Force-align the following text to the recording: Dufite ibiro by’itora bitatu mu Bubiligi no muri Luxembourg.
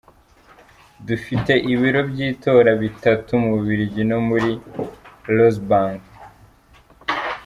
Dufite 1.07 1.53
ibiro 1.73 2.01
by’itora 2.09 2.71
bitatu 2.83 3.31
mu 3.41 3.49
Bubiligi 3.55 4.03
no 4.09 4.19
muri 4.27 4.51
Luxembourg. 5.35 6.01